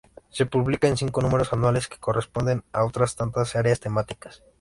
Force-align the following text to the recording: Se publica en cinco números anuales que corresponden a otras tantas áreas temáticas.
Se 0.31 0.47
publica 0.47 0.87
en 0.87 0.97
cinco 0.97 1.21
números 1.21 1.53
anuales 1.53 1.87
que 1.87 1.99
corresponden 1.99 2.63
a 2.71 2.83
otras 2.85 3.15
tantas 3.15 3.55
áreas 3.55 3.81
temáticas. 3.81 4.41